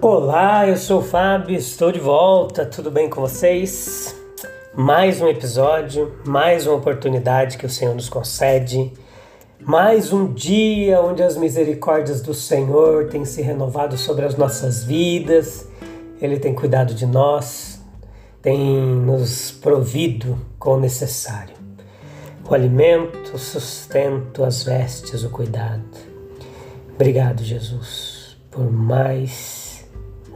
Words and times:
Olá, 0.00 0.64
eu 0.68 0.76
sou 0.76 1.00
o 1.00 1.02
Fábio, 1.02 1.56
estou 1.56 1.90
de 1.90 1.98
volta, 1.98 2.64
tudo 2.64 2.88
bem 2.88 3.10
com 3.10 3.20
vocês? 3.20 4.14
Mais 4.72 5.20
um 5.20 5.26
episódio, 5.26 6.14
mais 6.24 6.68
uma 6.68 6.76
oportunidade 6.76 7.58
que 7.58 7.66
o 7.66 7.68
Senhor 7.68 7.96
nos 7.96 8.08
concede, 8.08 8.92
mais 9.60 10.12
um 10.12 10.32
dia 10.32 11.02
onde 11.02 11.20
as 11.20 11.36
misericórdias 11.36 12.22
do 12.22 12.32
Senhor 12.32 13.08
têm 13.08 13.24
se 13.24 13.42
renovado 13.42 13.98
sobre 13.98 14.24
as 14.24 14.36
nossas 14.36 14.84
vidas, 14.84 15.68
Ele 16.22 16.38
tem 16.38 16.54
cuidado 16.54 16.94
de 16.94 17.04
nós, 17.04 17.84
tem 18.40 18.80
nos 18.80 19.50
provido 19.50 20.38
com 20.60 20.74
o 20.74 20.80
necessário: 20.80 21.56
o 22.48 22.54
alimento, 22.54 23.34
o 23.34 23.38
sustento, 23.38 24.44
as 24.44 24.62
vestes, 24.62 25.24
o 25.24 25.30
cuidado. 25.30 25.82
Obrigado, 26.94 27.42
Jesus, 27.42 28.36
por 28.48 28.70
mais 28.70 29.57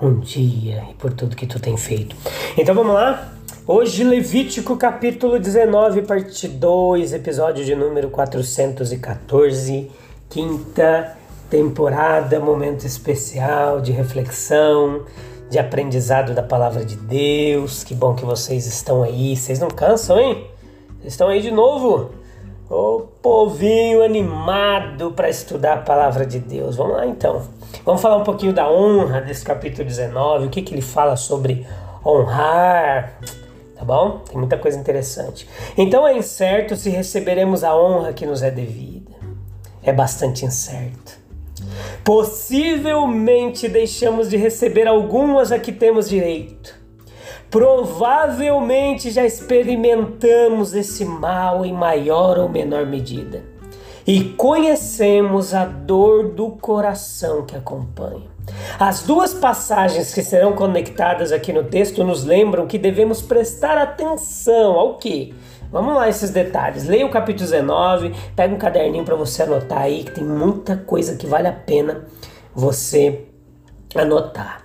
um 0.02 0.18
dia 0.18 0.84
e 0.90 0.94
por 0.94 1.12
tudo 1.12 1.36
que 1.36 1.46
tu 1.46 1.60
tem 1.60 1.76
feito. 1.76 2.16
Então 2.58 2.74
vamos 2.74 2.92
lá? 2.92 3.32
Hoje, 3.64 4.02
Levítico 4.02 4.76
capítulo 4.76 5.38
19, 5.38 6.02
parte 6.02 6.48
2, 6.48 7.12
episódio 7.12 7.64
de 7.64 7.76
número 7.76 8.10
414, 8.10 9.88
quinta 10.28 11.16
temporada, 11.48 12.40
momento 12.40 12.84
especial 12.84 13.80
de 13.80 13.92
reflexão, 13.92 15.04
de 15.48 15.60
aprendizado 15.60 16.34
da 16.34 16.42
palavra 16.42 16.84
de 16.84 16.96
Deus. 16.96 17.84
Que 17.84 17.94
bom 17.94 18.14
que 18.14 18.24
vocês 18.24 18.66
estão 18.66 19.04
aí. 19.04 19.36
Vocês 19.36 19.60
não 19.60 19.68
cansam, 19.68 20.18
hein? 20.18 20.44
Vocês 20.98 21.12
estão 21.12 21.28
aí 21.28 21.40
de 21.40 21.52
novo? 21.52 22.10
Ô 22.68 23.02
povinho 23.22 24.02
animado 24.02 25.12
para 25.12 25.28
estudar 25.28 25.74
a 25.74 25.82
palavra 25.82 26.26
de 26.26 26.40
Deus. 26.40 26.74
Vamos 26.74 26.96
lá 26.96 27.06
então. 27.06 27.42
Vamos 27.84 28.00
falar 28.00 28.16
um 28.16 28.22
pouquinho 28.22 28.52
da 28.52 28.70
honra 28.70 29.20
desse 29.20 29.44
capítulo 29.44 29.88
19, 29.88 30.46
o 30.46 30.50
que, 30.50 30.62
que 30.62 30.72
ele 30.72 30.82
fala 30.82 31.16
sobre 31.16 31.66
honrar, 32.06 33.18
tá 33.76 33.84
bom? 33.84 34.20
Tem 34.20 34.38
muita 34.38 34.56
coisa 34.56 34.78
interessante. 34.78 35.48
Então 35.76 36.06
é 36.06 36.16
incerto 36.16 36.76
se 36.76 36.90
receberemos 36.90 37.64
a 37.64 37.76
honra 37.76 38.12
que 38.12 38.24
nos 38.24 38.40
é 38.42 38.52
devida. 38.52 39.10
É 39.82 39.92
bastante 39.92 40.44
incerto. 40.44 41.20
Possivelmente 42.04 43.68
deixamos 43.68 44.30
de 44.30 44.36
receber 44.36 44.86
algumas 44.86 45.50
a 45.50 45.58
que 45.58 45.72
temos 45.72 46.08
direito. 46.08 46.80
Provavelmente 47.50 49.10
já 49.10 49.24
experimentamos 49.24 50.72
esse 50.72 51.04
mal 51.04 51.64
em 51.66 51.72
maior 51.72 52.38
ou 52.38 52.48
menor 52.48 52.86
medida 52.86 53.51
e 54.06 54.24
conhecemos 54.30 55.54
a 55.54 55.64
dor 55.64 56.30
do 56.30 56.50
coração 56.50 57.44
que 57.44 57.56
acompanha. 57.56 58.30
As 58.78 59.02
duas 59.02 59.32
passagens 59.32 60.12
que 60.12 60.22
serão 60.22 60.52
conectadas 60.52 61.30
aqui 61.32 61.52
no 61.52 61.64
texto 61.64 62.02
nos 62.02 62.24
lembram 62.24 62.66
que 62.66 62.78
devemos 62.78 63.22
prestar 63.22 63.78
atenção 63.78 64.72
ao 64.72 64.98
que? 64.98 65.34
Vamos 65.70 65.94
lá 65.94 66.08
esses 66.08 66.30
detalhes. 66.30 66.86
Leia 66.86 67.06
o 67.06 67.10
capítulo 67.10 67.48
19, 67.48 68.14
pega 68.36 68.54
um 68.54 68.58
caderninho 68.58 69.04
para 69.04 69.16
você 69.16 69.44
anotar 69.44 69.82
aí, 69.82 70.04
que 70.04 70.10
tem 70.10 70.24
muita 70.24 70.76
coisa 70.76 71.16
que 71.16 71.26
vale 71.26 71.48
a 71.48 71.52
pena 71.52 72.04
você 72.54 73.26
anotar. 73.94 74.61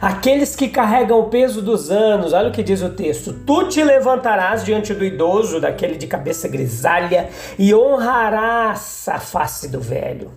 Aqueles 0.00 0.56
que 0.56 0.68
carregam 0.68 1.20
o 1.20 1.28
peso 1.28 1.62
dos 1.62 1.90
anos, 1.90 2.32
olha 2.32 2.48
o 2.48 2.52
que 2.52 2.62
diz 2.62 2.82
o 2.82 2.90
texto: 2.90 3.32
Tu 3.32 3.68
te 3.68 3.82
levantarás 3.82 4.64
diante 4.64 4.92
do 4.92 5.04
idoso, 5.04 5.60
daquele 5.60 5.96
de 5.96 6.06
cabeça 6.06 6.48
grisalha, 6.48 7.30
e 7.58 7.74
honrarás 7.74 9.06
a 9.08 9.18
face 9.18 9.68
do 9.68 9.80
velho. 9.80 10.30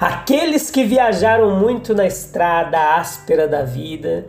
Aqueles 0.00 0.70
que 0.70 0.84
viajaram 0.84 1.58
muito 1.58 1.94
na 1.94 2.06
estrada 2.06 2.96
áspera 2.96 3.46
da 3.46 3.62
vida 3.62 4.26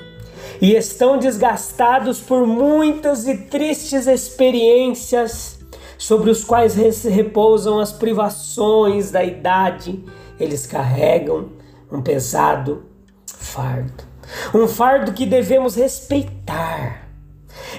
e 0.61 0.75
estão 0.75 1.17
desgastados 1.17 2.19
por 2.19 2.45
muitas 2.45 3.27
e 3.27 3.37
tristes 3.37 4.07
experiências 4.07 5.59
sobre 5.97 6.29
os 6.29 6.43
quais 6.43 6.75
repousam 7.05 7.79
as 7.79 7.91
privações 7.91 9.11
da 9.11 9.23
idade, 9.23 10.03
eles 10.39 10.65
carregam 10.65 11.49
um 11.91 12.01
pesado 12.01 12.83
fardo 13.25 14.10
um 14.53 14.67
fardo 14.67 15.13
que 15.13 15.25
devemos 15.25 15.75
respeitar. 15.75 17.07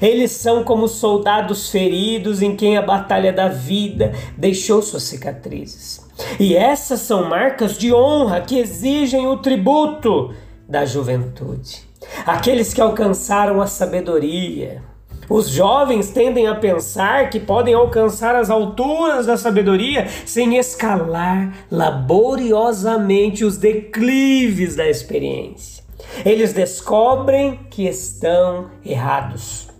Eles 0.00 0.32
são 0.32 0.64
como 0.64 0.88
soldados 0.88 1.70
feridos 1.70 2.42
em 2.42 2.56
quem 2.56 2.76
a 2.76 2.82
batalha 2.82 3.32
da 3.32 3.48
vida 3.48 4.12
deixou 4.36 4.82
suas 4.82 5.04
cicatrizes. 5.04 6.06
E 6.38 6.54
essas 6.56 7.00
são 7.00 7.28
marcas 7.28 7.76
de 7.78 7.92
honra 7.92 8.40
que 8.40 8.58
exigem 8.58 9.26
o 9.26 9.38
tributo 9.38 10.34
da 10.68 10.84
juventude. 10.84 11.82
Aqueles 12.26 12.74
que 12.74 12.80
alcançaram 12.80 13.60
a 13.60 13.66
sabedoria. 13.66 14.82
Os 15.28 15.48
jovens 15.48 16.10
tendem 16.10 16.46
a 16.46 16.54
pensar 16.54 17.30
que 17.30 17.38
podem 17.38 17.74
alcançar 17.74 18.34
as 18.34 18.50
alturas 18.50 19.26
da 19.26 19.36
sabedoria 19.36 20.06
sem 20.26 20.56
escalar 20.58 21.54
laboriosamente 21.70 23.44
os 23.44 23.56
declives 23.56 24.76
da 24.76 24.88
experiência. 24.88 25.81
Eles 26.24 26.52
descobrem 26.52 27.60
que 27.70 27.86
estão 27.86 28.70
errados. 28.84 29.72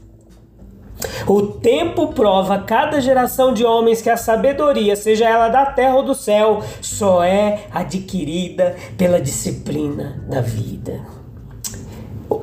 O 1.27 1.43
tempo 1.43 2.09
prova 2.09 2.61
cada 2.61 3.01
geração 3.01 3.53
de 3.53 3.65
homens 3.65 4.01
que 4.01 4.11
a 4.11 4.17
sabedoria, 4.17 4.95
seja 4.95 5.29
ela 5.29 5.49
da 5.49 5.67
terra 5.67 5.97
ou 5.97 6.03
do 6.03 6.15
céu, 6.15 6.63
só 6.81 7.23
é 7.23 7.65
adquirida 7.73 8.77
pela 8.97 9.21
disciplina 9.21 10.25
da 10.29 10.41
vida. 10.41 11.01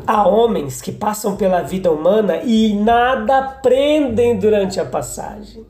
Há 0.06 0.28
homens 0.28 0.82
que 0.82 0.92
passam 0.92 1.36
pela 1.36 1.62
vida 1.62 1.92
humana 1.92 2.38
e 2.38 2.74
nada 2.74 3.40
aprendem 3.40 4.38
durante 4.38 4.80
a 4.80 4.86
passagem. 4.86 5.66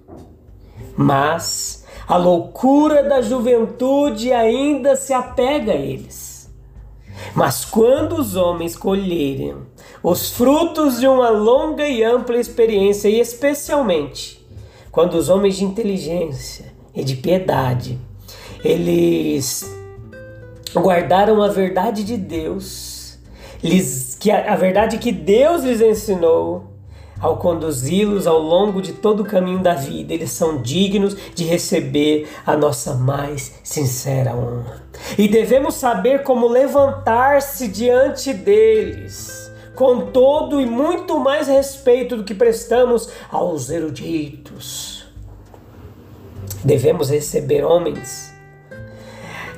Mas 0.95 1.85
a 2.07 2.17
loucura 2.17 3.03
da 3.03 3.21
juventude 3.21 4.33
ainda 4.33 4.95
se 4.95 5.13
apega 5.13 5.73
a 5.73 5.75
eles. 5.75 6.28
Mas 7.33 7.65
quando 7.65 8.13
os 8.13 8.35
homens 8.35 8.75
colherem 8.75 9.55
os 10.01 10.31
frutos 10.31 10.99
de 10.99 11.07
uma 11.07 11.29
longa 11.29 11.87
e 11.87 12.03
ampla 12.03 12.37
experiência, 12.37 13.09
e 13.09 13.19
especialmente 13.19 14.39
quando 14.91 15.15
os 15.15 15.29
homens 15.29 15.57
de 15.57 15.63
inteligência 15.63 16.73
e 16.93 17.03
de 17.03 17.15
piedade, 17.15 17.99
eles 18.63 19.69
guardaram 20.73 21.41
a 21.41 21.47
verdade 21.47 22.03
de 22.03 22.17
Deus, 22.17 23.17
lhes, 23.63 24.17
que 24.19 24.31
a, 24.31 24.53
a 24.53 24.55
verdade 24.55 24.97
que 24.97 25.11
Deus 25.11 25.63
lhes 25.63 25.81
ensinou, 25.81 26.63
ao 27.19 27.37
conduzi-los 27.37 28.27
ao 28.27 28.39
longo 28.39 28.81
de 28.81 28.93
todo 28.93 29.21
o 29.21 29.25
caminho 29.25 29.59
da 29.59 29.73
vida, 29.73 30.13
eles 30.13 30.31
são 30.31 30.61
dignos 30.61 31.15
de 31.35 31.43
receber 31.43 32.27
a 32.45 32.55
nossa 32.55 32.93
mais 32.95 33.59
sincera 33.63 34.35
honra. 34.35 34.83
E 35.17 35.27
devemos 35.27 35.75
saber 35.75 36.23
como 36.23 36.47
levantar-se 36.47 37.67
diante 37.67 38.33
deles, 38.33 39.51
com 39.75 40.07
todo 40.07 40.59
e 40.61 40.65
muito 40.65 41.19
mais 41.19 41.47
respeito 41.47 42.17
do 42.17 42.23
que 42.23 42.33
prestamos 42.33 43.09
aos 43.31 43.69
eruditos. 43.69 45.05
Devemos 46.63 47.09
receber 47.09 47.63
homens 47.63 48.29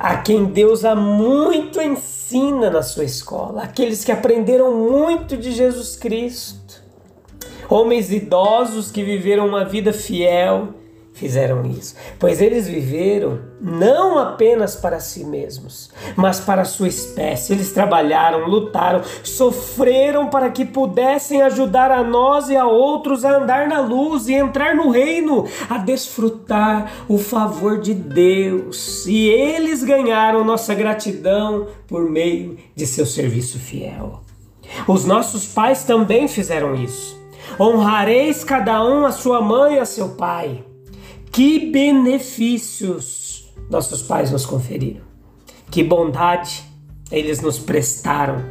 a 0.01 0.17
quem 0.17 0.45
Deus 0.45 0.83
há 0.83 0.95
muito 0.95 1.79
ensina 1.79 2.71
na 2.71 2.81
sua 2.81 3.03
escola, 3.03 3.61
aqueles 3.61 4.03
que 4.03 4.11
aprenderam 4.11 4.73
muito 4.73 5.37
de 5.37 5.51
Jesus 5.51 5.95
Cristo 5.95 6.60
homens 7.71 8.11
idosos 8.11 8.91
que 8.91 9.03
viveram 9.03 9.47
uma 9.47 9.63
vida 9.63 9.93
fiel, 9.93 10.75
fizeram 11.13 11.65
isso, 11.65 11.95
pois 12.17 12.41
eles 12.41 12.67
viveram 12.67 13.39
não 13.59 14.17
apenas 14.17 14.75
para 14.75 14.99
si 14.99 15.23
mesmos, 15.23 15.91
mas 16.15 16.39
para 16.39 16.63
a 16.63 16.65
sua 16.65 16.87
espécie. 16.87 17.53
Eles 17.53 17.71
trabalharam, 17.71 18.47
lutaram, 18.47 19.01
sofreram 19.23 20.27
para 20.29 20.49
que 20.49 20.65
pudessem 20.65 21.41
ajudar 21.41 21.91
a 21.91 22.03
nós 22.03 22.49
e 22.49 22.55
a 22.55 22.65
outros 22.65 23.23
a 23.23 23.37
andar 23.37 23.67
na 23.67 23.79
luz 23.79 24.27
e 24.27 24.33
entrar 24.33 24.75
no 24.75 24.89
reino, 24.89 25.45
a 25.69 25.77
desfrutar 25.77 26.91
o 27.07 27.17
favor 27.17 27.79
de 27.79 27.93
Deus. 27.93 29.05
E 29.05 29.29
eles 29.29 29.83
ganharam 29.83 30.43
nossa 30.43 30.73
gratidão 30.73 31.67
por 31.87 32.09
meio 32.09 32.57
de 32.75 32.87
seu 32.87 33.05
serviço 33.05 33.59
fiel. 33.59 34.21
Os 34.87 35.05
nossos 35.05 35.45
pais 35.45 35.83
também 35.83 36.27
fizeram 36.27 36.73
isso. 36.73 37.20
Honrareis 37.59 38.43
cada 38.43 38.83
um 38.83 39.05
a 39.05 39.11
sua 39.11 39.41
mãe 39.41 39.75
e 39.75 39.79
a 39.79 39.85
seu 39.85 40.09
pai. 40.09 40.63
Que 41.31 41.71
benefícios 41.71 43.51
nossos 43.69 44.01
pais 44.01 44.31
nos 44.31 44.45
conferiram. 44.45 45.01
Que 45.69 45.83
bondade 45.83 46.63
eles 47.11 47.41
nos 47.41 47.57
prestaram. 47.57 48.43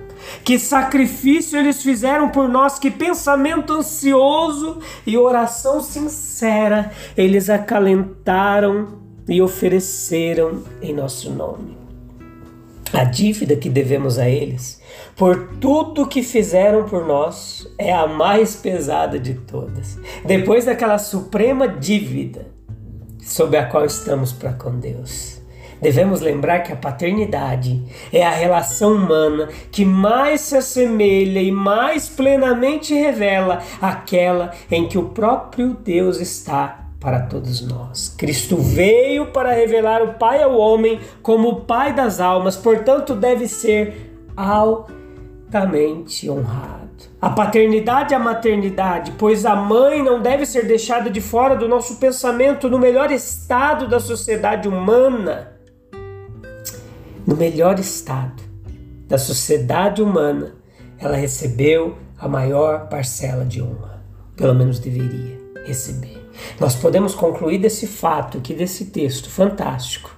Que 0.44 0.58
sacrifício 0.58 1.58
eles 1.58 1.82
fizeram 1.82 2.28
por 2.28 2.48
nós, 2.48 2.78
que 2.78 2.90
pensamento 2.90 3.72
ansioso 3.72 4.78
e 5.06 5.16
oração 5.16 5.82
sincera 5.82 6.92
eles 7.16 7.48
acalentaram 7.48 9.00
e 9.28 9.40
ofereceram 9.40 10.62
em 10.82 10.92
nosso 10.92 11.30
nome. 11.30 11.79
A 12.92 13.04
dívida 13.04 13.54
que 13.54 13.70
devemos 13.70 14.18
a 14.18 14.28
eles, 14.28 14.80
por 15.16 15.56
tudo 15.60 16.08
que 16.08 16.22
fizeram 16.22 16.84
por 16.84 17.06
nós, 17.06 17.68
é 17.78 17.92
a 17.92 18.06
mais 18.06 18.56
pesada 18.56 19.18
de 19.18 19.34
todas. 19.34 19.96
Depois 20.24 20.64
daquela 20.64 20.98
suprema 20.98 21.68
dívida 21.68 22.46
sob 23.20 23.56
a 23.56 23.66
qual 23.66 23.84
estamos 23.84 24.32
para 24.32 24.52
com 24.54 24.78
Deus. 24.78 25.40
Devemos 25.80 26.20
lembrar 26.20 26.60
que 26.60 26.72
a 26.72 26.76
paternidade 26.76 27.82
é 28.12 28.24
a 28.24 28.30
relação 28.30 28.94
humana 28.94 29.48
que 29.70 29.84
mais 29.84 30.42
se 30.42 30.56
assemelha 30.56 31.40
e 31.40 31.50
mais 31.50 32.08
plenamente 32.08 32.92
revela 32.92 33.62
aquela 33.80 34.52
em 34.70 34.88
que 34.88 34.98
o 34.98 35.10
próprio 35.10 35.74
Deus 35.74 36.20
está 36.20 36.89
para 37.00 37.20
todos 37.20 37.62
nós. 37.62 38.14
Cristo 38.16 38.58
veio 38.58 39.26
para 39.26 39.52
revelar 39.52 40.02
o 40.02 40.14
Pai 40.14 40.42
ao 40.42 40.56
homem 40.56 41.00
como 41.22 41.48
o 41.48 41.60
Pai 41.62 41.94
das 41.94 42.20
almas, 42.20 42.56
portanto, 42.56 43.14
deve 43.14 43.48
ser 43.48 44.14
altamente 44.36 46.28
honrado. 46.30 46.80
A 47.18 47.30
paternidade 47.30 48.12
e 48.12 48.14
a 48.14 48.18
maternidade, 48.18 49.12
pois 49.12 49.46
a 49.46 49.56
mãe 49.56 50.02
não 50.02 50.20
deve 50.20 50.44
ser 50.44 50.66
deixada 50.66 51.08
de 51.08 51.20
fora 51.20 51.56
do 51.56 51.66
nosso 51.66 51.96
pensamento 51.96 52.68
no 52.68 52.78
melhor 52.78 53.10
estado 53.10 53.88
da 53.88 53.98
sociedade 53.98 54.68
humana. 54.68 55.52
No 57.26 57.34
melhor 57.36 57.78
estado 57.78 58.42
da 59.06 59.16
sociedade 59.16 60.02
humana, 60.02 60.54
ela 60.98 61.16
recebeu 61.16 61.96
a 62.18 62.28
maior 62.28 62.88
parcela 62.88 63.44
de 63.44 63.62
honra, 63.62 64.02
pelo 64.36 64.54
menos 64.54 64.78
deveria 64.78 65.38
receber. 65.64 66.19
Nós 66.58 66.74
podemos 66.74 67.14
concluir 67.14 67.58
desse 67.58 67.86
fato 67.86 68.38
aqui, 68.38 68.54
desse 68.54 68.86
texto 68.86 69.30
fantástico, 69.30 70.10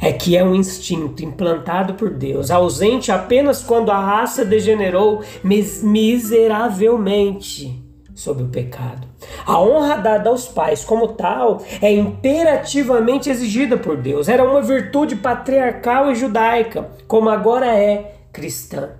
é 0.00 0.12
que 0.12 0.36
é 0.36 0.44
um 0.44 0.54
instinto 0.54 1.24
implantado 1.24 1.94
por 1.94 2.10
Deus, 2.10 2.50
ausente 2.50 3.10
apenas 3.12 3.62
quando 3.62 3.90
a 3.90 3.98
raça 3.98 4.44
degenerou 4.44 5.22
miseravelmente 5.42 7.82
sob 8.14 8.42
o 8.42 8.48
pecado. 8.48 9.08
A 9.46 9.58
honra 9.60 9.96
dada 9.96 10.28
aos 10.28 10.46
pais, 10.46 10.84
como 10.84 11.08
tal, 11.08 11.62
é 11.80 11.90
imperativamente 11.92 13.30
exigida 13.30 13.78
por 13.78 13.96
Deus. 13.96 14.28
Era 14.28 14.44
uma 14.44 14.60
virtude 14.60 15.16
patriarcal 15.16 16.10
e 16.10 16.14
judaica, 16.14 16.90
como 17.08 17.30
agora 17.30 17.66
é 17.66 18.16
cristã. 18.32 18.90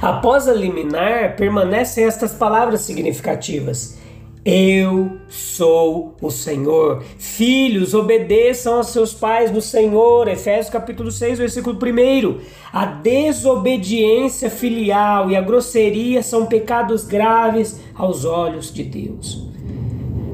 Após 0.00 0.48
a 0.48 0.54
liminar, 0.54 1.36
permanecem 1.36 2.04
estas 2.04 2.32
palavras 2.32 2.80
significativas: 2.82 3.98
eu 4.44 5.18
sou 5.28 6.14
o 6.20 6.30
Senhor. 6.30 7.02
Filhos, 7.18 7.92
obedeçam 7.92 8.76
aos 8.76 8.88
seus 8.88 9.12
pais 9.12 9.50
no 9.50 9.60
Senhor. 9.60 10.28
Efésios 10.28 10.70
capítulo 10.70 11.10
6, 11.10 11.38
versículo 11.38 11.76
1. 11.76 12.40
A 12.72 12.86
desobediência 12.86 14.48
filial 14.48 15.30
e 15.30 15.36
a 15.36 15.40
grosseria 15.40 16.22
são 16.22 16.46
pecados 16.46 17.04
graves 17.04 17.80
aos 17.94 18.24
olhos 18.24 18.72
de 18.72 18.84
Deus. 18.84 19.46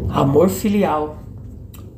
Amor 0.08 0.48
filial, 0.48 1.18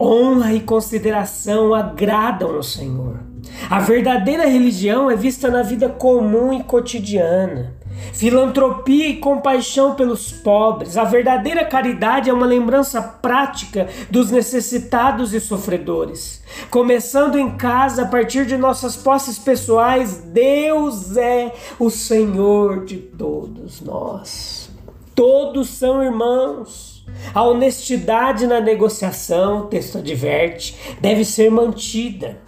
honra 0.00 0.54
e 0.54 0.60
consideração 0.60 1.74
agradam 1.74 2.56
ao 2.56 2.62
Senhor. 2.62 3.20
A 3.68 3.80
verdadeira 3.80 4.46
religião 4.46 5.10
é 5.10 5.16
vista 5.16 5.50
na 5.50 5.62
vida 5.62 5.88
comum 5.88 6.52
e 6.52 6.62
cotidiana. 6.62 7.77
Filantropia 8.12 9.08
e 9.08 9.16
compaixão 9.16 9.94
pelos 9.94 10.32
pobres. 10.32 10.96
A 10.96 11.04
verdadeira 11.04 11.64
caridade 11.64 12.30
é 12.30 12.32
uma 12.32 12.46
lembrança 12.46 13.00
prática 13.00 13.88
dos 14.10 14.30
necessitados 14.30 15.32
e 15.32 15.40
sofredores. 15.40 16.42
Começando 16.70 17.38
em 17.38 17.56
casa, 17.56 18.02
a 18.02 18.06
partir 18.06 18.46
de 18.46 18.56
nossas 18.56 18.96
posses 18.96 19.38
pessoais, 19.38 20.22
Deus 20.32 21.16
é 21.16 21.52
o 21.78 21.90
Senhor 21.90 22.84
de 22.84 22.96
todos 22.96 23.80
nós. 23.80 24.70
Todos 25.14 25.68
são 25.68 26.02
irmãos. 26.02 27.04
A 27.34 27.42
honestidade 27.42 28.46
na 28.46 28.60
negociação, 28.60 29.60
o 29.60 29.66
texto 29.66 29.98
adverte, 29.98 30.76
deve 31.00 31.24
ser 31.24 31.50
mantida. 31.50 32.47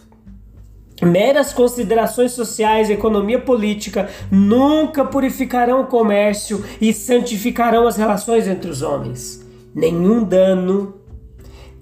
Meras 1.02 1.52
considerações 1.52 2.32
sociais 2.32 2.90
economia 2.90 3.38
política 3.38 4.10
nunca 4.30 5.04
purificarão 5.04 5.80
o 5.82 5.86
comércio 5.86 6.62
e 6.80 6.92
santificarão 6.92 7.86
as 7.86 7.96
relações 7.96 8.46
entre 8.46 8.70
os 8.70 8.82
homens. 8.82 9.46
Nenhum 9.74 10.22
dano 10.22 10.94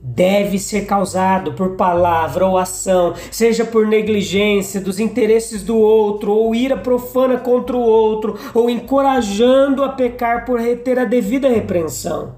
deve 0.00 0.59
ser 0.59 0.87
causado 0.87 1.53
por 1.53 1.70
palavra 1.70 2.47
ou 2.47 2.56
ação, 2.56 3.15
seja 3.31 3.65
por 3.65 3.87
negligência 3.87 4.81
dos 4.81 5.00
interesses 5.00 5.64
do 5.64 5.76
outro, 5.76 6.32
ou 6.32 6.55
ira 6.55 6.76
profana 6.76 7.38
contra 7.38 7.76
o 7.76 7.81
outro, 7.81 8.38
ou 8.55 8.71
encorajando 8.71 9.82
a 9.82 9.88
pecar 9.88 10.44
por 10.44 10.61
reter 10.61 10.99
a 10.99 11.05
devida 11.05 11.49
repreensão. 11.49 12.37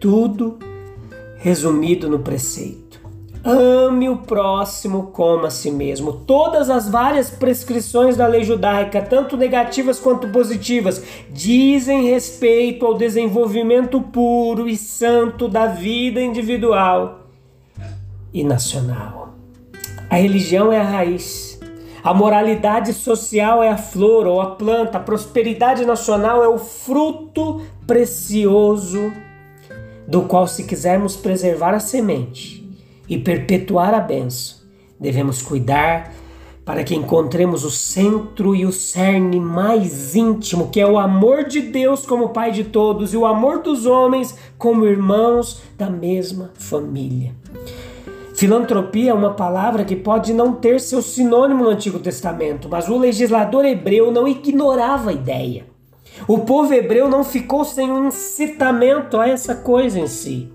Tudo 0.00 0.58
resumido 1.38 2.08
no 2.08 2.18
preceito 2.18 2.87
Ame 3.50 4.10
o 4.10 4.18
próximo 4.18 5.04
como 5.04 5.46
a 5.46 5.50
si 5.50 5.70
mesmo. 5.70 6.12
Todas 6.12 6.68
as 6.68 6.86
várias 6.86 7.30
prescrições 7.30 8.14
da 8.14 8.26
lei 8.26 8.44
judaica, 8.44 9.00
tanto 9.00 9.38
negativas 9.38 9.98
quanto 9.98 10.28
positivas, 10.28 11.02
dizem 11.30 12.10
respeito 12.10 12.84
ao 12.84 12.92
desenvolvimento 12.92 14.02
puro 14.02 14.68
e 14.68 14.76
santo 14.76 15.48
da 15.48 15.66
vida 15.66 16.20
individual 16.20 17.20
e 18.34 18.44
nacional. 18.44 19.30
A 20.10 20.16
religião 20.16 20.70
é 20.70 20.78
a 20.78 20.84
raiz. 20.84 21.58
A 22.04 22.12
moralidade 22.12 22.92
social 22.92 23.62
é 23.62 23.70
a 23.70 23.78
flor 23.78 24.26
ou 24.26 24.42
a 24.42 24.50
planta, 24.56 24.98
a 24.98 25.00
prosperidade 25.00 25.86
nacional 25.86 26.44
é 26.44 26.48
o 26.48 26.58
fruto 26.58 27.62
precioso 27.86 29.10
do 30.06 30.22
qual, 30.22 30.46
se 30.46 30.64
quisermos 30.64 31.16
preservar 31.16 31.74
a 31.74 31.80
semente, 31.80 32.57
e 33.08 33.18
perpetuar 33.18 33.94
a 33.94 34.00
benção, 34.00 34.58
devemos 35.00 35.42
cuidar 35.42 36.12
para 36.68 36.84
que 36.84 36.94
encontremos 36.94 37.64
o 37.64 37.70
centro 37.70 38.54
e 38.54 38.66
o 38.66 38.70
cerne 38.70 39.40
mais 39.40 40.14
íntimo, 40.14 40.68
que 40.68 40.78
é 40.78 40.86
o 40.86 40.98
amor 40.98 41.44
de 41.44 41.62
Deus 41.62 42.04
como 42.04 42.28
Pai 42.28 42.52
de 42.52 42.64
todos 42.64 43.14
e 43.14 43.16
o 43.16 43.24
amor 43.24 43.62
dos 43.62 43.86
homens 43.86 44.36
como 44.58 44.84
irmãos 44.84 45.62
da 45.78 45.88
mesma 45.88 46.50
família. 46.52 47.34
Filantropia 48.34 49.12
é 49.12 49.14
uma 49.14 49.32
palavra 49.32 49.82
que 49.82 49.96
pode 49.96 50.34
não 50.34 50.52
ter 50.52 50.78
seu 50.78 51.00
sinônimo 51.00 51.64
no 51.64 51.70
Antigo 51.70 51.98
Testamento, 51.98 52.68
mas 52.68 52.86
o 52.86 52.98
legislador 52.98 53.64
hebreu 53.64 54.12
não 54.12 54.28
ignorava 54.28 55.08
a 55.08 55.14
ideia. 55.14 55.64
O 56.26 56.40
povo 56.40 56.74
hebreu 56.74 57.08
não 57.08 57.24
ficou 57.24 57.64
sem 57.64 57.90
um 57.90 58.08
incitamento 58.08 59.18
a 59.18 59.26
essa 59.26 59.54
coisa 59.54 59.98
em 59.98 60.06
si. 60.06 60.52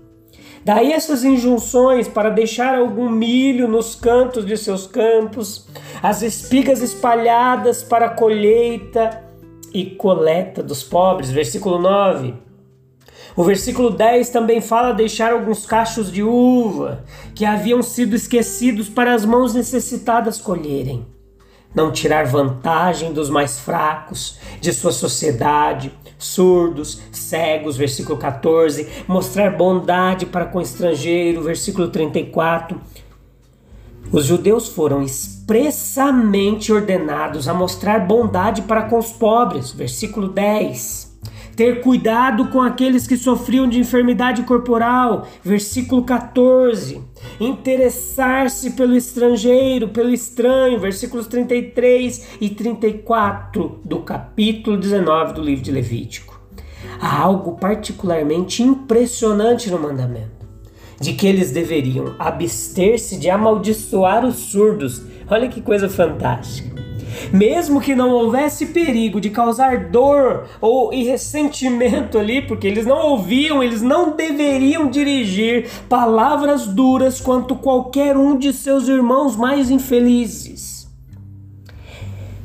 Daí 0.64 0.92
essas 0.92 1.24
injunções 1.24 2.08
para 2.08 2.30
deixar 2.30 2.74
algum 2.74 3.10
milho 3.10 3.68
nos 3.68 3.94
cantos 3.94 4.46
de 4.46 4.56
seus 4.56 4.86
campos, 4.86 5.66
as 6.02 6.22
espigas 6.22 6.80
espalhadas 6.80 7.82
para 7.82 8.08
colheita 8.08 9.22
e 9.74 9.84
coleta 9.84 10.62
dos 10.62 10.82
pobres. 10.82 11.30
Versículo 11.30 11.78
9. 11.78 12.34
O 13.36 13.44
versículo 13.44 13.90
10 13.90 14.30
também 14.30 14.62
fala 14.62 14.94
deixar 14.94 15.32
alguns 15.32 15.66
cachos 15.66 16.10
de 16.10 16.22
uva 16.22 17.04
que 17.34 17.44
haviam 17.44 17.82
sido 17.82 18.16
esquecidos 18.16 18.88
para 18.88 19.12
as 19.12 19.26
mãos 19.26 19.52
necessitadas 19.52 20.38
colherem. 20.38 21.04
Não 21.74 21.90
tirar 21.90 22.24
vantagem 22.24 23.12
dos 23.12 23.28
mais 23.28 23.58
fracos, 23.58 24.38
de 24.60 24.72
sua 24.72 24.92
sociedade, 24.92 25.92
surdos, 26.24 27.00
cegos, 27.12 27.76
versículo 27.76 28.18
14, 28.18 28.88
mostrar 29.06 29.56
bondade 29.56 30.26
para 30.26 30.46
com 30.46 30.58
o 30.58 30.62
estrangeiro, 30.62 31.42
versículo 31.42 31.88
34. 31.88 32.80
Os 34.12 34.26
judeus 34.26 34.68
foram 34.68 35.02
expressamente 35.02 36.72
ordenados 36.72 37.48
a 37.48 37.54
mostrar 37.54 38.00
bondade 38.00 38.62
para 38.62 38.84
com 38.84 38.98
os 38.98 39.12
pobres, 39.12 39.72
versículo 39.72 40.28
10 40.28 41.03
ter 41.56 41.80
cuidado 41.80 42.48
com 42.48 42.60
aqueles 42.60 43.06
que 43.06 43.16
sofriam 43.16 43.68
de 43.68 43.78
enfermidade 43.78 44.42
corporal, 44.42 45.28
versículo 45.42 46.02
14. 46.02 47.00
Interessar-se 47.40 48.72
pelo 48.72 48.96
estrangeiro, 48.96 49.88
pelo 49.88 50.10
estranho, 50.10 50.80
versículos 50.80 51.26
33 51.26 52.36
e 52.40 52.50
34 52.50 53.80
do 53.84 54.00
capítulo 54.00 54.76
19 54.76 55.34
do 55.34 55.42
livro 55.42 55.64
de 55.64 55.72
Levítico. 55.72 56.40
Há 57.00 57.20
algo 57.20 57.56
particularmente 57.56 58.62
impressionante 58.62 59.70
no 59.70 59.78
mandamento, 59.78 60.46
de 61.00 61.12
que 61.12 61.26
eles 61.26 61.50
deveriam 61.50 62.14
abster-se 62.18 63.16
de 63.16 63.30
amaldiçoar 63.30 64.24
os 64.24 64.36
surdos. 64.36 65.02
Olha 65.28 65.48
que 65.48 65.60
coisa 65.60 65.88
fantástica 65.88 66.73
mesmo 67.32 67.80
que 67.80 67.94
não 67.94 68.10
houvesse 68.10 68.66
perigo 68.66 69.20
de 69.20 69.30
causar 69.30 69.90
dor 69.90 70.46
ou 70.60 70.90
ressentimento 70.90 72.18
ali, 72.18 72.42
porque 72.42 72.66
eles 72.66 72.86
não 72.86 72.98
ouviam, 73.10 73.62
eles 73.62 73.82
não 73.82 74.16
deveriam 74.16 74.88
dirigir 74.88 75.68
palavras 75.88 76.66
duras 76.66 77.20
quanto 77.20 77.56
qualquer 77.56 78.16
um 78.16 78.36
de 78.36 78.52
seus 78.52 78.88
irmãos 78.88 79.36
mais 79.36 79.70
infelizes. 79.70 80.88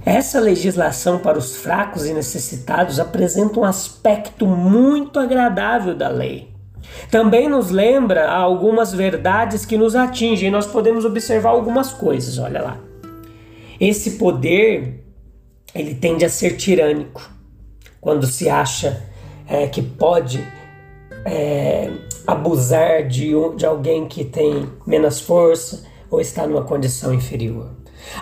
Essa 0.05 0.39
legislação 0.39 1.19
para 1.19 1.38
os 1.38 1.57
fracos 1.57 2.05
e 2.05 2.13
necessitados 2.13 2.99
apresenta 2.99 3.59
um 3.59 3.63
aspecto 3.63 4.45
muito 4.47 5.19
agradável 5.19 5.93
da 5.93 6.09
lei. 6.09 6.49
Também 7.11 7.47
nos 7.47 7.69
lembra 7.69 8.29
algumas 8.29 8.93
verdades 8.93 9.65
que 9.65 9.77
nos 9.77 9.95
atingem. 9.95 10.49
Nós 10.49 10.65
podemos 10.65 11.05
observar 11.05 11.49
algumas 11.49 11.93
coisas, 11.93 12.39
olha 12.39 12.61
lá. 12.61 12.88
Esse 13.79 14.12
poder 14.12 15.03
ele 15.74 15.95
tende 15.95 16.25
a 16.25 16.29
ser 16.29 16.57
tirânico 16.57 17.29
quando 18.01 18.25
se 18.25 18.50
acha 18.50 19.03
é, 19.48 19.67
que 19.67 19.81
pode 19.81 20.45
é, 21.25 21.89
abusar 22.25 23.07
de, 23.07 23.31
de 23.55 23.65
alguém 23.65 24.07
que 24.07 24.24
tem 24.24 24.69
menos 24.86 25.19
força 25.19 25.83
ou 26.09 26.19
está 26.19 26.45
numa 26.48 26.63
condição 26.63 27.13
inferior. 27.13 27.71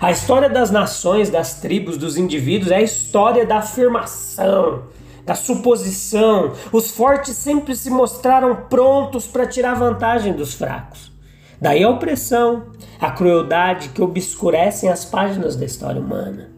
A 0.02 0.12
história 0.12 0.50
das 0.50 0.72
nações, 0.72 1.30
das 1.30 1.56
tribos, 1.56 1.98
dos 1.98 2.18
indivíduos 2.18 2.72
é 2.72 2.78
a 2.78 2.82
história 2.82 3.46
da 3.46 3.58
afirmação, 3.58 4.84
da 5.26 5.36
suposição. 5.36 6.54
Os 6.72 6.92
fortes 6.92 7.36
sempre 7.38 7.76
se 7.76 7.90
mostraram 7.90 8.56
prontos 8.70 9.28
para 9.28 9.48
tirar 9.48 9.76
vantagem 9.76 10.34
dos 10.34 10.54
fracos. 10.54 11.12
Daí 11.60 11.84
a 11.84 11.90
opressão, 11.90 12.68
a 13.00 13.12
crueldade 13.12 13.90
que 13.90 14.02
obscurecem 14.02 14.90
as 14.90 15.06
páginas 15.06 15.56
da 15.56 15.66
história 15.66 16.00
humana. 16.00 16.50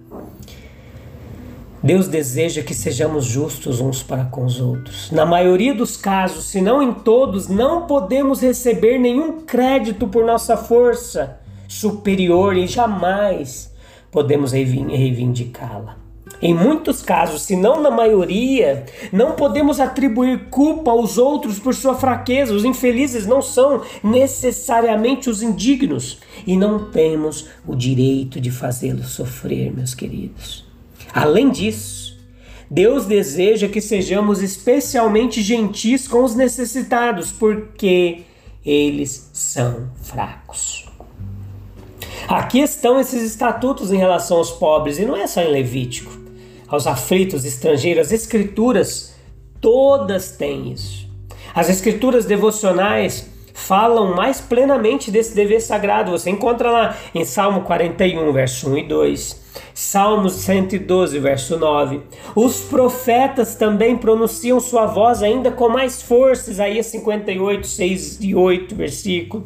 Deus 1.81 2.09
deseja 2.09 2.61
que 2.61 2.73
sejamos 2.73 3.23
justos 3.23 3.79
uns 3.79 4.03
para 4.03 4.25
com 4.25 4.43
os 4.43 4.59
outros. 4.59 5.09
Na 5.11 5.25
maioria 5.25 5.73
dos 5.73 5.95
casos, 5.95 6.45
se 6.45 6.59
não 6.59 6.83
em 6.83 6.93
todos, 6.93 7.47
não 7.47 7.87
podemos 7.87 8.41
receber 8.41 8.97
nenhum 8.97 9.41
crédito 9.41 10.05
por 10.05 10.25
nossa 10.25 10.57
força 10.57 11.39
superior 11.69 12.57
e 12.57 12.67
jamais 12.67 13.73
podemos 14.11 14.51
reivindicá-la. 14.51 15.98
Em 16.41 16.53
muitos 16.53 17.01
casos, 17.01 17.41
se 17.41 17.55
não 17.55 17.81
na 17.81 17.91
maioria, 17.91 18.85
não 19.11 19.33
podemos 19.33 19.79
atribuir 19.79 20.49
culpa 20.49 20.91
aos 20.91 21.17
outros 21.17 21.59
por 21.59 21.75
sua 21.75 21.95
fraqueza. 21.95 22.53
Os 22.53 22.63
infelizes 22.63 23.25
não 23.25 23.41
são 23.41 23.81
necessariamente 24.01 25.29
os 25.29 25.41
indignos 25.41 26.19
e 26.47 26.55
não 26.55 26.89
temos 26.91 27.49
o 27.67 27.75
direito 27.75 28.39
de 28.39 28.51
fazê-los 28.51 29.09
sofrer, 29.09 29.73
meus 29.75 29.93
queridos. 29.93 30.65
Além 31.13 31.49
disso, 31.49 32.17
Deus 32.71 33.05
deseja 33.05 33.67
que 33.67 33.81
sejamos 33.81 34.41
especialmente 34.41 35.41
gentis 35.41 36.07
com 36.07 36.23
os 36.23 36.35
necessitados, 36.35 37.31
porque 37.31 38.21
eles 38.65 39.29
são 39.33 39.89
fracos. 40.03 40.87
Aqui 42.27 42.59
estão 42.59 42.99
esses 42.99 43.23
estatutos 43.23 43.91
em 43.91 43.97
relação 43.97 44.37
aos 44.37 44.51
pobres, 44.51 44.99
e 44.99 45.05
não 45.05 45.17
é 45.17 45.25
só 45.25 45.41
em 45.41 45.51
Levítico 45.51 46.18
aos 46.69 46.87
aflitos, 46.87 47.45
estrangeiros. 47.45 48.07
As 48.07 48.11
escrituras 48.11 49.15
todas 49.59 50.31
têm 50.31 50.71
isso. 50.71 51.07
As 51.53 51.69
escrituras 51.69 52.25
devocionais 52.25 53.27
falam 53.53 54.15
mais 54.15 54.39
plenamente 54.39 55.11
desse 55.11 55.35
dever 55.35 55.61
sagrado. 55.61 56.11
Você 56.11 56.29
encontra 56.29 56.71
lá 56.71 56.97
em 57.13 57.25
Salmo 57.25 57.61
41, 57.61 58.31
verso 58.31 58.69
1 58.69 58.77
e 58.77 58.83
2. 58.87 59.49
Salmos 59.73 60.33
112, 60.33 61.19
verso 61.19 61.57
9. 61.57 62.01
Os 62.35 62.61
profetas 62.61 63.55
também 63.55 63.97
pronunciam 63.97 64.59
sua 64.59 64.85
voz 64.85 65.21
ainda 65.21 65.51
com 65.51 65.69
mais 65.69 66.01
força. 66.01 66.51
Isaías 66.51 66.85
58, 66.87 67.67
6 67.67 68.19
e 68.21 68.35
8, 68.35 68.75
versículo. 68.75 69.45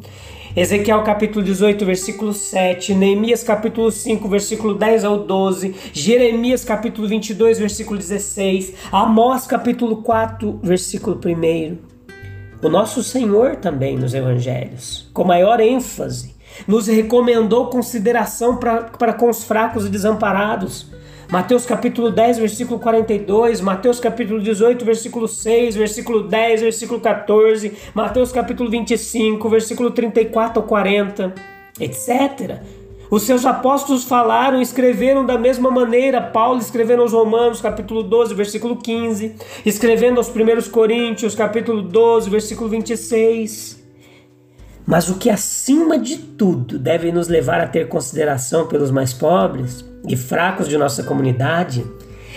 Ezequiel 0.55 1.01
capítulo 1.01 1.43
18, 1.43 1.83
versículo 1.83 2.31
7, 2.31 2.93
Neemias 2.93 3.41
capítulo 3.41 3.89
5, 3.89 4.29
versículo 4.29 4.75
10 4.75 5.03
ao 5.03 5.17
12, 5.17 5.74
Jeremias 5.91 6.63
capítulo 6.63 7.07
22, 7.07 7.57
versículo 7.57 7.98
16, 7.98 8.75
Amós 8.91 9.48
capítulo 9.48 10.03
4, 10.03 10.60
versículo 10.62 11.19
1. 11.25 11.77
O 12.62 12.69
nosso 12.69 13.01
Senhor 13.01 13.55
também 13.55 13.98
nos 13.98 14.13
evangelhos, 14.13 15.10
com 15.12 15.24
maior 15.24 15.60
ênfase, 15.60 16.36
nos 16.67 16.86
recomendou 16.86 17.72
consideração 17.72 18.57
para 18.57 19.13
com 19.13 19.31
os 19.31 19.43
fracos 19.43 19.88
e 19.88 19.89
desamparados 19.89 20.92
Mateus 21.34 21.66
capítulo 21.66 22.12
10, 22.12 22.38
versículo 22.38 22.80
42, 22.80 23.60
Mateus 23.60 24.00
capítulo 24.00 24.40
18, 24.40 24.86
versículo 24.86 25.28
6, 25.28 25.75
versículo 25.75 26.22
10, 26.28 26.62
versículo 26.62 27.00
14, 27.00 27.74
Mateus 27.92 28.32
capítulo 28.32 28.70
25, 28.70 29.50
versículo 29.50 29.90
34 29.90 30.62
ao 30.62 30.68
40, 30.68 31.34
etc. 31.80 32.62
Os 33.10 33.24
seus 33.24 33.48
apóstolos 33.48 34.04
falaram 34.04 34.60
e 34.60 34.62
escreveram 34.62 35.25
da 35.25 35.36
mesma 35.36 35.72
maneira. 35.72 36.22
Paulo 36.22 36.60
escrevendo 36.60 37.02
aos 37.02 37.13
Romanos, 37.13 37.60
capítulo 37.62 38.04
12, 38.04 38.36
versículo 38.36 38.75
15, 38.75 39.36
escrevendo 39.66 40.20
aos 40.20 40.30
primeiros 40.30 40.68
Coríntios, 40.68 41.34
capítulo 41.34 41.82
12, 41.82 42.30
versículo 42.30 42.70
26. 42.70 43.83
Mas 44.86 45.10
o 45.10 45.16
que 45.16 45.30
acima 45.30 45.98
de 45.98 46.18
tudo 46.18 46.78
deve 46.78 47.12
nos 47.12 47.28
levar 47.28 47.62
a 47.62 47.68
ter 47.68 47.88
consideração 47.88 48.68
pelos 48.68 48.92
mais 48.92 49.13
pobres 49.13 49.84
e 50.08 50.16
fracos 50.16 50.68
de 50.68 50.78
nossa 50.78 51.04
comunidade 51.04 51.86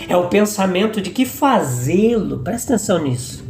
é 0.07 0.15
o 0.15 0.29
pensamento 0.29 1.01
de 1.01 1.09
que 1.09 1.25
fazê-lo, 1.25 2.39
presta 2.39 2.75
atenção 2.75 3.03
nisso, 3.03 3.43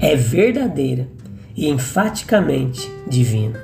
é 0.00 0.16
verdadeira 0.16 1.08
e 1.54 1.68
enfaticamente 1.68 2.90
divino. 3.06 3.58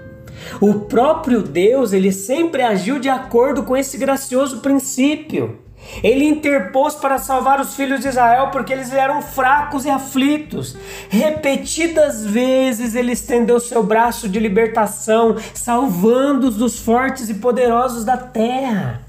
O 0.60 0.74
próprio 0.74 1.42
Deus, 1.42 1.92
ele 1.92 2.12
sempre 2.12 2.62
agiu 2.62 2.98
de 2.98 3.08
acordo 3.08 3.62
com 3.62 3.76
esse 3.76 3.96
gracioso 3.96 4.58
princípio. 4.58 5.58
Ele 6.02 6.24
interpôs 6.24 6.94
para 6.94 7.18
salvar 7.18 7.60
os 7.60 7.74
filhos 7.74 8.00
de 8.00 8.08
Israel 8.08 8.50
porque 8.50 8.72
eles 8.72 8.92
eram 8.92 9.22
fracos 9.22 9.84
e 9.84 9.90
aflitos. 9.90 10.76
Repetidas 11.08 12.24
vezes 12.24 12.94
ele 12.94 13.12
estendeu 13.12 13.58
seu 13.58 13.82
braço 13.82 14.28
de 14.28 14.38
libertação, 14.38 15.36
salvando-os 15.54 16.56
dos 16.56 16.78
fortes 16.78 17.28
e 17.28 17.34
poderosos 17.34 18.04
da 18.04 18.16
terra. 18.16 19.06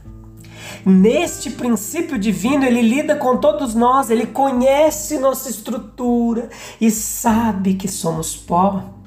Neste 0.85 1.49
princípio 1.49 2.17
divino, 2.17 2.65
ele 2.65 2.81
lida 2.81 3.15
com 3.15 3.37
todos 3.37 3.75
nós, 3.75 4.09
ele 4.09 4.25
conhece 4.25 5.19
nossa 5.19 5.49
estrutura 5.49 6.49
e 6.79 6.89
sabe 6.89 7.73
que 7.73 7.87
somos 7.87 8.35
pó. 8.35 8.98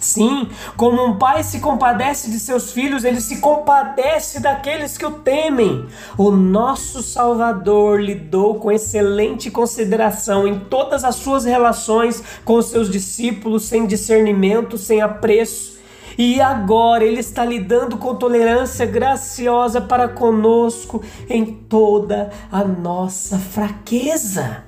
Sim, 0.00 0.48
como 0.76 1.04
um 1.04 1.18
pai 1.18 1.42
se 1.42 1.60
compadece 1.60 2.30
de 2.30 2.38
seus 2.38 2.72
filhos, 2.72 3.04
ele 3.04 3.20
se 3.20 3.38
compadece 3.38 4.40
daqueles 4.40 4.96
que 4.96 5.04
o 5.04 5.10
temem. 5.10 5.86
O 6.16 6.30
nosso 6.30 7.02
Salvador 7.02 8.00
lidou 8.00 8.56
com 8.56 8.70
excelente 8.70 9.50
consideração 9.50 10.46
em 10.46 10.58
todas 10.58 11.04
as 11.04 11.16
suas 11.16 11.44
relações 11.44 12.22
com 12.44 12.60
seus 12.62 12.90
discípulos, 12.90 13.64
sem 13.64 13.86
discernimento, 13.86 14.78
sem 14.78 15.00
apreço 15.00 15.78
e 16.18 16.40
agora 16.40 17.04
Ele 17.04 17.20
está 17.20 17.44
lidando 17.44 17.96
com 17.96 18.16
tolerância 18.16 18.84
graciosa 18.84 19.80
para 19.80 20.08
conosco 20.08 21.00
em 21.30 21.44
toda 21.44 22.30
a 22.50 22.64
nossa 22.64 23.38
fraqueza, 23.38 24.64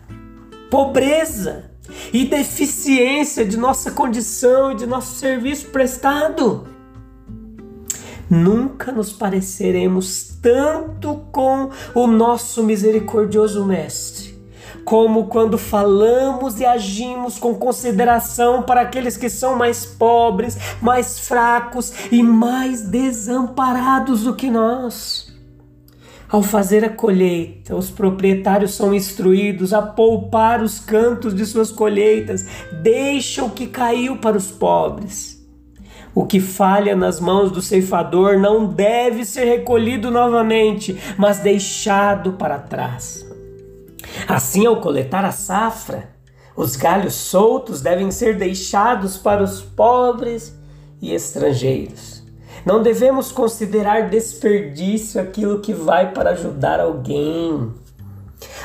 pobreza 0.71 1.70
e 2.13 2.25
deficiência 2.25 3.45
de 3.45 3.57
nossa 3.57 3.91
condição 3.91 4.73
e 4.73 4.75
de 4.75 4.87
nosso 4.87 5.17
serviço 5.17 5.67
prestado. 5.67 6.67
Nunca 8.29 8.93
nos 8.93 9.13
pareceremos 9.13 10.39
tanto 10.41 11.23
com 11.33 11.71
o 11.95 12.07
nosso 12.07 12.63
misericordioso 12.63 13.65
Mestre 13.65 14.31
como 14.85 15.27
quando 15.27 15.57
falamos 15.57 16.59
e 16.59 16.67
agimos 16.67 17.39
com 17.39 17.55
consideração 17.55 18.63
para 18.63 18.81
aqueles 18.81 19.17
que 19.17 19.29
são 19.29 19.55
mais 19.55 19.87
pobres, 19.87 20.59
mais 20.81 21.21
fracos 21.21 21.93
e 22.11 22.23
mais 22.23 22.83
desamparados 22.83 24.25
do 24.25 24.35
que 24.35 24.51
nós. 24.51 25.30
Ao 26.31 26.45
fazer 26.45 26.85
a 26.85 26.89
colheita, 26.89 27.75
os 27.75 27.91
proprietários 27.91 28.75
são 28.75 28.95
instruídos 28.95 29.75
a 29.75 29.83
poupar 29.83 30.63
os 30.63 30.79
cantos 30.79 31.35
de 31.35 31.45
suas 31.45 31.73
colheitas, 31.73 32.47
deixa 32.81 33.45
o 33.45 33.51
que 33.51 33.67
caiu 33.67 34.17
para 34.19 34.37
os 34.37 34.49
pobres. 34.49 35.45
O 36.15 36.25
que 36.25 36.39
falha 36.39 36.95
nas 36.95 37.19
mãos 37.19 37.51
do 37.51 37.61
ceifador 37.61 38.39
não 38.39 38.67
deve 38.67 39.25
ser 39.25 39.45
recolhido 39.45 40.09
novamente, 40.09 40.97
mas 41.19 41.41
deixado 41.41 42.35
para 42.35 42.59
trás. 42.59 43.27
Assim, 44.29 44.67
ao 44.67 44.81
coletar 44.81 45.25
a 45.25 45.33
safra, 45.33 46.11
os 46.57 46.77
galhos 46.77 47.15
soltos 47.15 47.81
devem 47.81 48.11
ser 48.13 48.37
deixados 48.37 49.17
para 49.17 49.43
os 49.43 49.61
pobres 49.61 50.57
e 51.03 51.13
estrangeiros. 51.13 52.20
Não 52.65 52.83
devemos 52.83 53.33
considerar 53.33 54.09
desperdício 54.09 55.21
aquilo 55.21 55.61
que 55.61 55.73
vai 55.73 56.13
para 56.13 56.31
ajudar 56.31 56.81
alguém. 56.81 57.73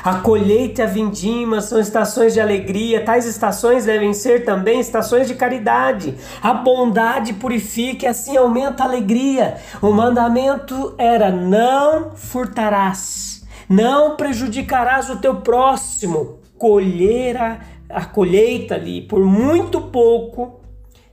A 0.03 0.19
colheita 0.19 0.81
e 0.81 0.83
a 0.83 0.87
vindima 0.87 1.61
são 1.61 1.79
estações 1.79 2.33
de 2.33 2.39
alegria, 2.39 3.03
tais 3.03 3.25
estações 3.25 3.85
devem 3.85 4.13
ser 4.13 4.45
também 4.45 4.79
estações 4.79 5.27
de 5.27 5.35
caridade. 5.35 6.15
A 6.41 6.53
bondade 6.53 7.33
purifica 7.33 8.05
e 8.05 8.07
assim 8.07 8.37
aumenta 8.37 8.83
a 8.83 8.85
alegria. 8.85 9.57
O 9.81 9.91
mandamento 9.91 10.93
era: 10.97 11.31
não 11.31 12.11
furtarás, 12.11 13.45
não 13.67 14.15
prejudicarás 14.15 15.09
o 15.09 15.17
teu 15.17 15.37
próximo. 15.37 16.39
Colher 16.57 17.37
a, 17.37 17.59
a 17.89 18.05
colheita 18.05 18.75
ali 18.75 19.01
por 19.01 19.25
muito 19.25 19.81
pouco 19.81 20.61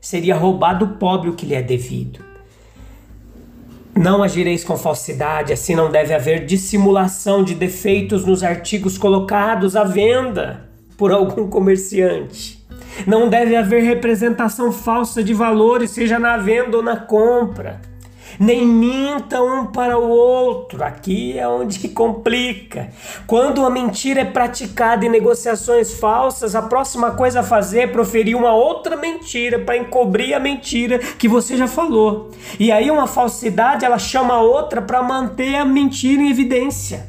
seria 0.01 0.37
roubado 0.37 0.87
do 0.87 0.95
pobre 0.95 1.31
o 1.31 1.35
que 1.35 1.47
lhe 1.47 1.55
é 1.55 1.63
devido. 1.63 2.32
Não 3.95 4.23
agireis 4.23 4.65
com 4.65 4.77
falsidade, 4.77 5.53
assim 5.53 5.75
não 5.75 5.91
deve 5.91 6.15
haver 6.15 6.47
dissimulação 6.47 7.45
de 7.45 7.55
defeitos 7.55 8.25
nos 8.25 8.43
artigos 8.43 8.97
colocados 8.97 9.77
à 9.77 9.85
venda 9.85 10.69
por 10.97 11.13
algum 11.13 11.49
comerciante. 11.49 12.65
Não 13.07 13.29
deve 13.29 13.55
haver 13.55 13.83
representação 13.83 14.73
falsa 14.73 15.23
de 15.23 15.35
valores, 15.35 15.91
seja 15.91 16.19
na 16.19 16.37
venda 16.37 16.77
ou 16.77 16.83
na 16.83 16.97
compra 16.97 17.92
nem 18.39 18.67
minta 18.67 19.43
um 19.43 19.67
para 19.67 19.99
o 19.99 20.09
outro. 20.09 20.83
Aqui 20.83 21.39
é 21.39 21.47
onde 21.47 21.89
complica. 21.89 22.91
Quando 23.27 23.59
uma 23.59 23.71
mentira 23.71 24.21
é 24.21 24.25
praticada 24.25 25.05
em 25.05 25.09
negociações 25.09 25.95
falsas, 25.95 26.55
a 26.55 26.63
próxima 26.63 27.13
coisa 27.13 27.41
a 27.41 27.43
fazer 27.43 27.81
é 27.81 27.87
proferir 27.87 28.37
uma 28.37 28.53
outra 28.53 28.97
mentira 28.97 29.59
para 29.59 29.77
encobrir 29.77 30.35
a 30.35 30.41
mentira 30.41 30.99
que 30.99 31.29
você 31.29 31.57
já 31.57 31.67
falou. 31.67 32.31
E 32.59 32.71
aí 32.73 32.91
uma 32.91 33.07
falsidade 33.07 33.85
ela 33.85 33.99
chama 33.99 34.35
a 34.35 34.41
outra 34.41 34.83
para 34.83 35.03
manter 35.03 35.57
a 35.57 35.65
mentira 35.65 36.23
em 36.23 36.31
evidência. 36.31 37.07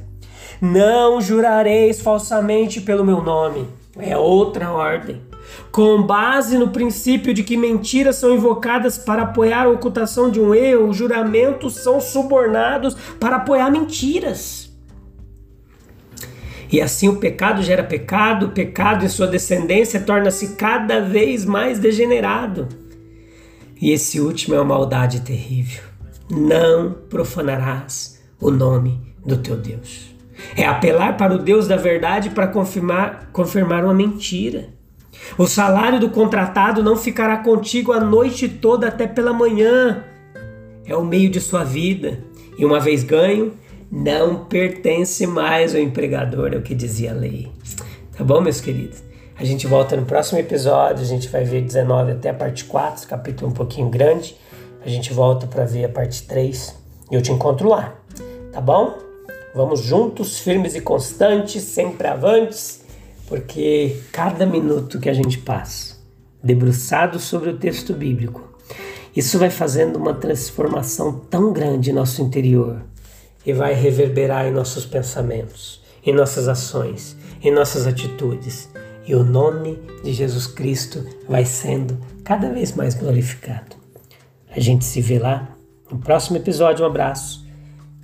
Não 0.61 1.19
jurareis 1.19 2.01
falsamente 2.01 2.79
pelo 2.81 3.03
meu 3.03 3.21
nome. 3.21 3.67
É 3.99 4.17
outra 4.17 4.71
ordem 4.71 5.32
com 5.71 6.03
base 6.03 6.57
no 6.57 6.69
princípio 6.69 7.33
de 7.33 7.43
que 7.43 7.57
mentiras 7.57 8.17
são 8.17 8.33
invocadas 8.33 8.97
para 8.97 9.23
apoiar 9.23 9.63
a 9.63 9.69
ocultação 9.69 10.29
de 10.29 10.39
um 10.39 10.53
erro, 10.53 10.93
juramentos 10.93 11.75
são 11.75 11.99
subornados 11.99 12.95
para 13.19 13.37
apoiar 13.37 13.71
mentiras. 13.71 14.71
E 16.71 16.81
assim 16.81 17.07
o 17.07 17.17
pecado 17.17 17.61
gera 17.61 17.83
pecado, 17.83 18.47
o 18.47 18.49
pecado 18.49 19.05
e 19.05 19.09
sua 19.09 19.27
descendência 19.27 19.99
torna-se 19.99 20.55
cada 20.55 20.99
vez 20.99 21.45
mais 21.45 21.77
degenerado. 21.77 22.67
E 23.79 23.91
esse 23.91 24.19
último 24.19 24.55
é 24.55 24.57
uma 24.59 24.75
maldade 24.75 25.21
terrível. 25.21 25.83
Não 26.31 26.93
profanarás 27.09 28.23
o 28.39 28.49
nome 28.49 28.99
do 29.25 29.37
teu 29.37 29.55
Deus. 29.55 30.15
É 30.55 30.65
apelar 30.65 31.15
para 31.17 31.35
o 31.35 31.37
Deus 31.37 31.67
da 31.67 31.75
verdade 31.75 32.29
para 32.29 32.47
confirmar, 32.47 33.29
confirmar 33.31 33.83
uma 33.83 33.93
mentira. 33.93 34.69
O 35.37 35.47
salário 35.47 35.99
do 35.99 36.09
contratado 36.09 36.83
não 36.83 36.95
ficará 36.95 37.37
contigo 37.37 37.91
a 37.91 37.99
noite 37.99 38.47
toda 38.47 38.87
até 38.87 39.07
pela 39.07 39.33
manhã. 39.33 40.03
É 40.85 40.95
o 40.95 41.03
meio 41.03 41.29
de 41.29 41.39
sua 41.39 41.63
vida. 41.63 42.19
E 42.57 42.65
uma 42.65 42.79
vez 42.79 43.03
ganho, 43.03 43.53
não 43.91 44.45
pertence 44.45 45.25
mais 45.25 45.73
ao 45.73 45.81
empregador, 45.81 46.53
é 46.53 46.57
o 46.57 46.61
que 46.61 46.75
dizia 46.75 47.11
a 47.11 47.15
lei. 47.15 47.51
Tá 48.15 48.23
bom, 48.23 48.41
meus 48.41 48.61
queridos? 48.61 49.03
A 49.35 49.43
gente 49.43 49.65
volta 49.65 49.95
no 49.95 50.05
próximo 50.05 50.39
episódio, 50.39 51.03
a 51.03 51.07
gente 51.07 51.27
vai 51.29 51.43
ver 51.43 51.61
19 51.61 52.11
até 52.11 52.29
a 52.29 52.33
parte 52.33 52.65
4, 52.65 53.07
capítulo 53.07 53.49
um 53.49 53.53
pouquinho 53.53 53.89
grande. 53.89 54.37
A 54.85 54.89
gente 54.89 55.11
volta 55.11 55.47
para 55.47 55.65
ver 55.65 55.85
a 55.85 55.89
parte 55.89 56.23
3 56.27 56.75
e 57.11 57.15
eu 57.15 57.21
te 57.21 57.31
encontro 57.31 57.67
lá. 57.67 57.95
Tá 58.51 58.61
bom? 58.61 58.97
Vamos 59.55 59.81
juntos, 59.81 60.39
firmes 60.39 60.75
e 60.75 60.81
constantes, 60.81 61.63
sempre 61.63 62.07
avantes 62.07 62.82
porque 63.33 63.99
cada 64.11 64.45
minuto 64.45 64.99
que 64.99 65.09
a 65.09 65.13
gente 65.13 65.39
passa 65.39 65.97
debruçado 66.43 67.19
sobre 67.19 67.49
o 67.49 67.57
texto 67.57 67.91
bíblico, 67.91 68.47
isso 69.15 69.39
vai 69.39 69.49
fazendo 69.49 69.95
uma 69.95 70.13
transformação 70.13 71.11
tão 71.31 71.51
grande 71.51 71.89
em 71.89 71.93
nosso 71.93 72.21
interior 72.21 72.83
e 73.43 73.51
vai 73.51 73.73
reverberar 73.73 74.45
em 74.45 74.51
nossos 74.51 74.85
pensamentos, 74.85 75.81
em 76.05 76.13
nossas 76.13 76.47
ações, 76.47 77.17
em 77.41 77.49
nossas 77.49 77.87
atitudes. 77.87 78.69
E 79.07 79.15
o 79.15 79.23
nome 79.23 79.79
de 80.03 80.13
Jesus 80.13 80.45
Cristo 80.45 81.03
vai 81.27 81.43
sendo 81.43 81.97
cada 82.23 82.53
vez 82.53 82.75
mais 82.75 82.93
glorificado. 82.93 83.75
A 84.55 84.59
gente 84.59 84.85
se 84.85 85.01
vê 85.01 85.17
lá 85.17 85.57
no 85.91 85.97
próximo 85.97 86.37
episódio. 86.37 86.85
Um 86.85 86.87
abraço. 86.87 87.43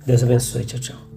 Deus 0.04 0.24
abençoe. 0.24 0.64
Tchau, 0.64 0.80
tchau. 0.80 1.09